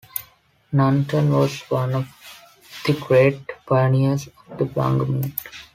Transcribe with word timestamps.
Nanton 0.73 1.29
was 1.29 1.61
one 1.69 1.93
of 1.93 2.09
the 2.87 2.93
great 3.01 3.37
pioneers 3.67 4.29
of 4.49 4.57
the 4.57 4.65
plunger 4.65 5.05
mute. 5.05 5.31